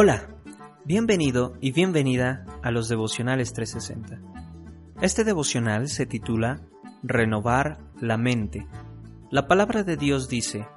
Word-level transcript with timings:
Hola, 0.00 0.28
bienvenido 0.84 1.56
y 1.60 1.72
bienvenida 1.72 2.46
a 2.62 2.70
los 2.70 2.88
devocionales 2.88 3.52
360. 3.52 4.20
Este 5.00 5.24
devocional 5.24 5.88
se 5.88 6.06
titula 6.06 6.60
Renovar 7.02 7.80
la 8.00 8.16
mente. 8.16 8.68
La 9.32 9.48
palabra 9.48 9.82
de 9.82 9.96
Dios 9.96 10.28
dice, 10.28 10.68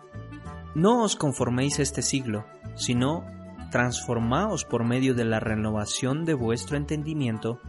No 0.74 1.04
os 1.04 1.16
conforméis 1.16 1.78
este 1.78 2.02
siglo, 2.02 2.48
sino 2.74 3.24
transformaos 3.70 4.66
por 4.66 4.86
medio 4.86 5.14
de 5.14 5.26
la 5.26 5.40
renovación 5.40 6.26
de 6.26 6.34
vuestro 6.34 6.76
entendimiento, 6.76 7.60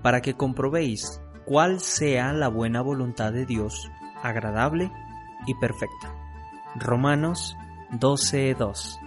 para 0.00 0.22
que 0.22 0.38
comprobéis 0.38 1.20
cuál 1.44 1.80
sea 1.80 2.32
la 2.32 2.48
buena 2.48 2.80
voluntad 2.80 3.30
de 3.30 3.44
Dios, 3.44 3.90
agradable 4.22 4.90
y 5.46 5.54
perfecta. 5.56 6.14
Romanos 6.76 7.58
12:2 7.90 9.03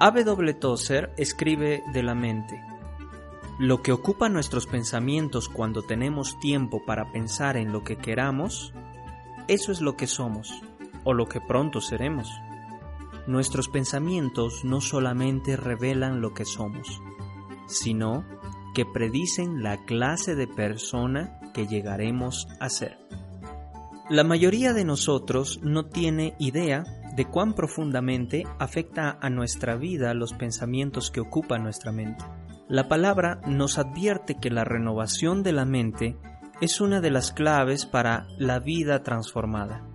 A.W. 0.00 0.54
Tozer 0.54 1.14
escribe 1.16 1.84
de 1.92 2.02
la 2.02 2.14
mente. 2.14 2.60
Lo 3.60 3.80
que 3.80 3.92
ocupa 3.92 4.28
nuestros 4.28 4.66
pensamientos 4.66 5.48
cuando 5.48 5.82
tenemos 5.82 6.38
tiempo 6.40 6.84
para 6.84 7.12
pensar 7.12 7.56
en 7.56 7.72
lo 7.72 7.84
que 7.84 7.96
queramos, 7.96 8.72
eso 9.46 9.70
es 9.70 9.80
lo 9.80 9.96
que 9.96 10.08
somos, 10.08 10.60
o 11.04 11.14
lo 11.14 11.26
que 11.26 11.40
pronto 11.40 11.80
seremos. 11.80 12.28
Nuestros 13.28 13.68
pensamientos 13.68 14.64
no 14.64 14.80
solamente 14.80 15.56
revelan 15.56 16.20
lo 16.20 16.34
que 16.34 16.44
somos, 16.44 17.00
sino 17.68 18.24
que 18.74 18.84
predicen 18.84 19.62
la 19.62 19.84
clase 19.84 20.34
de 20.34 20.48
persona 20.48 21.38
que 21.54 21.68
llegaremos 21.68 22.48
a 22.58 22.68
ser. 22.68 22.98
La 24.10 24.24
mayoría 24.24 24.72
de 24.72 24.84
nosotros 24.84 25.60
no 25.62 25.86
tiene 25.86 26.34
idea 26.40 26.84
de 27.14 27.24
cuán 27.26 27.54
profundamente 27.54 28.44
afecta 28.58 29.18
a 29.20 29.30
nuestra 29.30 29.76
vida 29.76 30.14
los 30.14 30.32
pensamientos 30.32 31.10
que 31.10 31.20
ocupan 31.20 31.62
nuestra 31.62 31.92
mente. 31.92 32.24
La 32.68 32.88
palabra 32.88 33.40
nos 33.46 33.78
advierte 33.78 34.36
que 34.36 34.50
la 34.50 34.64
renovación 34.64 35.42
de 35.42 35.52
la 35.52 35.64
mente 35.64 36.16
es 36.60 36.80
una 36.80 37.00
de 37.00 37.10
las 37.10 37.32
claves 37.32 37.86
para 37.86 38.26
la 38.38 38.58
vida 38.58 39.02
transformada. 39.02 39.86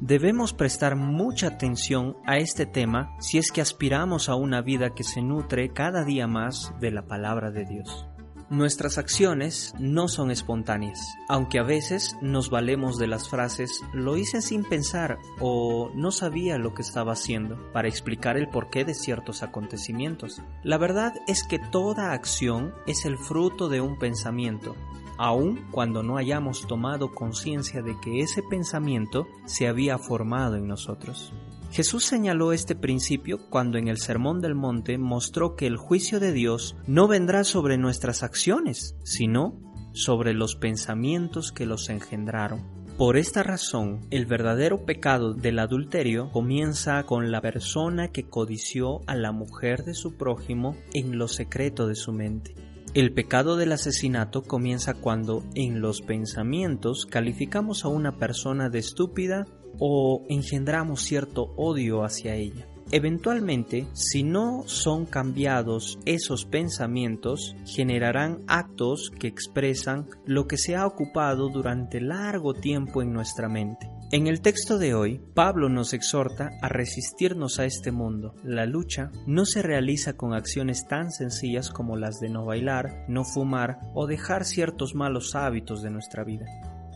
Debemos 0.00 0.52
prestar 0.52 0.94
mucha 0.94 1.48
atención 1.48 2.16
a 2.24 2.38
este 2.38 2.66
tema 2.66 3.16
si 3.18 3.38
es 3.38 3.50
que 3.50 3.60
aspiramos 3.60 4.28
a 4.28 4.36
una 4.36 4.62
vida 4.62 4.94
que 4.94 5.02
se 5.02 5.22
nutre 5.22 5.72
cada 5.72 6.04
día 6.04 6.26
más 6.28 6.72
de 6.80 6.92
la 6.92 7.02
palabra 7.02 7.50
de 7.50 7.64
Dios. 7.64 8.06
Nuestras 8.50 8.96
acciones 8.96 9.74
no 9.78 10.08
son 10.08 10.30
espontáneas, 10.30 10.98
aunque 11.28 11.58
a 11.58 11.62
veces 11.62 12.16
nos 12.22 12.48
valemos 12.48 12.96
de 12.96 13.06
las 13.06 13.28
frases 13.28 13.82
lo 13.92 14.16
hice 14.16 14.40
sin 14.40 14.64
pensar 14.64 15.18
o 15.38 15.90
no 15.94 16.10
sabía 16.10 16.56
lo 16.56 16.72
que 16.72 16.80
estaba 16.80 17.12
haciendo 17.12 17.58
para 17.74 17.88
explicar 17.88 18.38
el 18.38 18.48
porqué 18.48 18.86
de 18.86 18.94
ciertos 18.94 19.42
acontecimientos. 19.42 20.40
La 20.62 20.78
verdad 20.78 21.12
es 21.26 21.44
que 21.44 21.58
toda 21.58 22.12
acción 22.12 22.72
es 22.86 23.04
el 23.04 23.18
fruto 23.18 23.68
de 23.68 23.82
un 23.82 23.98
pensamiento 23.98 24.74
aun 25.18 25.66
cuando 25.72 26.02
no 26.02 26.16
hayamos 26.16 26.66
tomado 26.66 27.12
conciencia 27.12 27.82
de 27.82 27.98
que 28.00 28.20
ese 28.20 28.42
pensamiento 28.42 29.26
se 29.44 29.66
había 29.66 29.98
formado 29.98 30.56
en 30.56 30.68
nosotros. 30.68 31.32
Jesús 31.70 32.04
señaló 32.04 32.52
este 32.52 32.74
principio 32.74 33.38
cuando 33.50 33.78
en 33.78 33.88
el 33.88 33.98
Sermón 33.98 34.40
del 34.40 34.54
Monte 34.54 34.96
mostró 34.98 35.54
que 35.54 35.66
el 35.66 35.76
juicio 35.76 36.18
de 36.18 36.32
Dios 36.32 36.76
no 36.86 37.08
vendrá 37.08 37.44
sobre 37.44 37.76
nuestras 37.76 38.22
acciones, 38.22 38.96
sino 39.04 39.60
sobre 39.92 40.32
los 40.32 40.56
pensamientos 40.56 41.52
que 41.52 41.66
los 41.66 41.88
engendraron. 41.90 42.78
Por 42.96 43.16
esta 43.16 43.42
razón, 43.44 44.00
el 44.10 44.26
verdadero 44.26 44.84
pecado 44.84 45.32
del 45.34 45.60
adulterio 45.60 46.32
comienza 46.32 47.04
con 47.04 47.30
la 47.30 47.40
persona 47.40 48.08
que 48.08 48.28
codició 48.28 49.02
a 49.06 49.14
la 49.14 49.30
mujer 49.30 49.84
de 49.84 49.94
su 49.94 50.16
prójimo 50.16 50.76
en 50.94 51.16
lo 51.16 51.28
secreto 51.28 51.86
de 51.86 51.94
su 51.94 52.12
mente. 52.12 52.56
El 52.94 53.12
pecado 53.12 53.56
del 53.56 53.70
asesinato 53.70 54.42
comienza 54.42 54.94
cuando 54.94 55.44
en 55.54 55.80
los 55.80 56.00
pensamientos 56.00 57.06
calificamos 57.06 57.84
a 57.84 57.88
una 57.88 58.16
persona 58.16 58.70
de 58.70 58.78
estúpida 58.78 59.46
o 59.78 60.24
engendramos 60.28 61.02
cierto 61.02 61.52
odio 61.56 62.04
hacia 62.04 62.34
ella. 62.34 62.66
Eventualmente, 62.90 63.86
si 63.92 64.22
no 64.22 64.62
son 64.66 65.04
cambiados 65.04 65.98
esos 66.06 66.46
pensamientos, 66.46 67.54
generarán 67.66 68.42
actos 68.46 69.12
que 69.18 69.28
expresan 69.28 70.06
lo 70.24 70.46
que 70.46 70.56
se 70.56 70.74
ha 70.74 70.86
ocupado 70.86 71.50
durante 71.50 72.00
largo 72.00 72.54
tiempo 72.54 73.02
en 73.02 73.12
nuestra 73.12 73.48
mente. 73.48 73.90
En 74.10 74.26
el 74.26 74.40
texto 74.40 74.78
de 74.78 74.94
hoy, 74.94 75.20
Pablo 75.34 75.68
nos 75.68 75.92
exhorta 75.92 76.52
a 76.62 76.70
resistirnos 76.70 77.58
a 77.58 77.66
este 77.66 77.92
mundo. 77.92 78.34
La 78.42 78.64
lucha 78.64 79.10
no 79.26 79.44
se 79.44 79.60
realiza 79.60 80.14
con 80.14 80.32
acciones 80.32 80.86
tan 80.88 81.10
sencillas 81.10 81.68
como 81.68 81.98
las 81.98 82.18
de 82.20 82.30
no 82.30 82.46
bailar, 82.46 83.04
no 83.06 83.24
fumar 83.24 83.80
o 83.92 84.06
dejar 84.06 84.46
ciertos 84.46 84.94
malos 84.94 85.34
hábitos 85.34 85.82
de 85.82 85.90
nuestra 85.90 86.24
vida. 86.24 86.46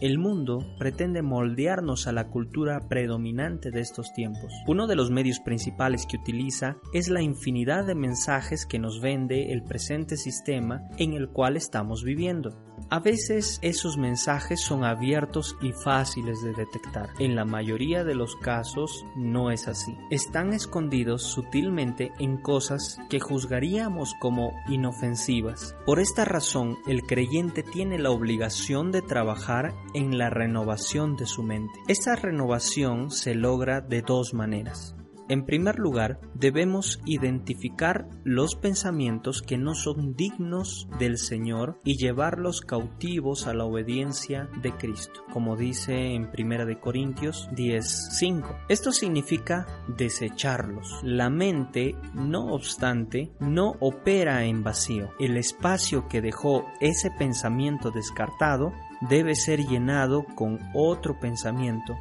El 0.02 0.18
mundo 0.18 0.66
pretende 0.80 1.22
moldearnos 1.22 2.08
a 2.08 2.12
la 2.12 2.26
cultura 2.26 2.88
predominante 2.88 3.70
de 3.70 3.78
estos 3.78 4.12
tiempos. 4.12 4.52
Uno 4.66 4.88
de 4.88 4.96
los 4.96 5.12
medios 5.12 5.38
principales 5.38 6.06
que 6.06 6.16
utiliza 6.16 6.76
es 6.92 7.08
la 7.08 7.22
infinidad 7.22 7.86
de 7.86 7.94
mensajes 7.94 8.66
que 8.66 8.80
nos 8.80 9.00
vende 9.00 9.52
el 9.52 9.62
presente 9.62 10.16
sistema 10.16 10.88
en 10.98 11.12
el 11.12 11.28
cual 11.28 11.56
estamos 11.56 12.02
viviendo. 12.02 12.72
A 12.91 13.00
veces 13.00 13.59
esos 13.62 13.97
mensajes 13.97 14.60
son 14.60 14.84
abiertos 14.84 15.56
y 15.62 15.72
fáciles 15.72 16.43
de 16.43 16.53
detectar. 16.53 17.10
En 17.19 17.34
la 17.34 17.44
mayoría 17.44 18.04
de 18.04 18.15
los 18.15 18.37
casos 18.37 19.04
no 19.16 19.50
es 19.50 19.69
así. 19.69 19.97
Están 20.10 20.53
escondidos 20.53 21.22
sutilmente 21.22 22.12
en 22.19 22.37
cosas 22.37 22.98
que 23.09 23.20
juzgaríamos 23.20 24.15
como 24.20 24.53
inofensivas. 24.69 25.75
Por 25.87 26.00
esta 26.00 26.25
razón, 26.25 26.78
el 26.87 27.03
creyente 27.03 27.62
tiene 27.62 27.98
la 27.98 28.10
obligación 28.10 28.93
de 28.93 29.03
trabajar 29.03 29.75
en 29.94 30.19
la 30.19 30.31
renovación 30.31 31.16
de 31.16 31.26
su 31.26 31.43
mente. 31.43 31.72
Esta 31.88 32.16
renovación 32.16 33.10
se 33.10 33.34
logra 33.34 33.81
de 33.81 34.03
dos 34.03 34.34
maneras. 34.34 34.94
En 35.32 35.47
primer 35.47 35.78
lugar, 35.78 36.20
debemos 36.34 37.00
identificar 37.06 38.06
los 38.22 38.54
pensamientos 38.54 39.41
que 39.41 39.56
no 39.56 39.75
son 39.75 40.15
dignos 40.15 40.87
del 40.98 41.16
Señor 41.16 41.78
y 41.84 41.97
llevarlos 41.97 42.60
cautivos 42.60 43.47
a 43.47 43.54
la 43.54 43.65
obediencia 43.65 44.50
de 44.60 44.72
Cristo, 44.72 45.25
como 45.32 45.56
dice 45.56 46.15
en 46.15 46.28
1 46.37 46.78
Corintios 46.82 47.48
10:5. 47.56 48.59
Esto 48.69 48.93
significa 48.93 49.66
desecharlos. 49.97 51.00
La 51.03 51.31
mente, 51.31 51.97
no 52.12 52.53
obstante, 52.53 53.32
no 53.41 53.76
opera 53.81 54.44
en 54.44 54.62
vacío. 54.62 55.12
El 55.19 55.38
espacio 55.38 56.09
que 56.09 56.20
dejó 56.20 56.66
ese 56.82 57.10
pensamiento 57.10 57.91
descartado 57.91 58.75
debe 59.09 59.34
ser 59.34 59.60
llenado 59.60 60.26
con 60.34 60.59
otro 60.75 61.19
pensamiento 61.19 61.94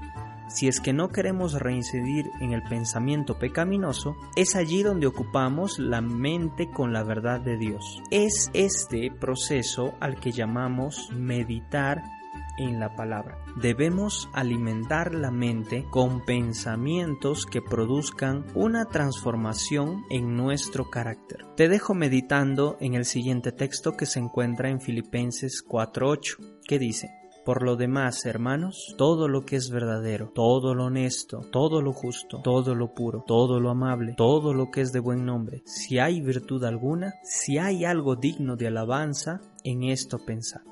si 0.54 0.68
es 0.68 0.80
que 0.80 0.94
no 0.94 1.10
queremos 1.10 1.54
reincidir 1.54 2.32
en 2.40 2.52
el 2.52 2.64
pensamiento 2.64 3.40
pecaminoso, 3.40 4.16
es 4.36 4.56
allí 4.56 4.84
donde 4.84 5.08
ocupamos 5.08 5.80
la 5.80 6.02
mente 6.02 6.70
con 6.70 6.94
la 6.94 7.04
verdad 7.04 7.40
de 7.40 7.58
Dios. 7.58 8.02
Es 8.12 8.50
este 8.54 9.12
proceso 9.12 9.94
al 10.00 10.20
que 10.20 10.32
llamamos 10.32 11.10
meditar 11.14 12.04
en 12.58 12.80
la 12.80 12.96
palabra. 12.96 13.38
Debemos 13.56 14.30
alimentar 14.34 15.14
la 15.14 15.32
mente 15.32 15.86
con 15.90 16.24
pensamientos 16.26 17.46
que 17.46 17.62
produzcan 17.62 18.46
una 18.54 18.86
transformación 18.86 20.04
en 20.10 20.36
nuestro 20.36 20.90
carácter. 20.90 21.46
Te 21.56 21.70
dejo 21.70 21.94
meditando 21.94 22.78
en 22.80 22.94
el 22.94 23.06
siguiente 23.06 23.52
texto 23.52 23.96
que 23.98 24.06
se 24.06 24.20
encuentra 24.20 24.70
en 24.70 24.82
Filipenses 24.82 25.64
4.8, 25.68 26.62
que 26.68 26.80
dice, 26.80 27.21
por 27.46 27.64
lo 27.64 27.76
demás, 27.76 28.26
hermanos, 28.26 28.96
todo 28.98 29.28
lo 29.28 29.46
que 29.46 29.56
es 29.56 29.70
verdadero, 29.70 30.32
todo 30.34 30.76
lo 30.76 30.86
honesto, 30.86 31.42
todo 31.52 31.82
lo 31.82 31.94
justo, 31.94 32.42
todo 32.44 32.76
lo 32.76 32.94
puro, 32.94 33.24
todo 33.26 33.60
lo 33.60 33.70
amable, 33.70 34.14
todo 34.16 34.54
lo 34.54 34.70
que 34.72 34.82
es 34.82 34.92
de 34.92 35.00
buen 35.00 35.26
nombre, 35.26 35.64
si 35.66 36.00
hay 36.00 36.22
virtud 36.22 36.64
alguna, 36.64 37.14
si 37.24 37.58
hay 37.58 37.86
algo 37.86 38.16
digno 38.16 38.56
de 38.56 38.68
alabanza, 38.68 39.42
en 39.64 39.84
esto 39.84 40.18
pensad. 40.26 40.71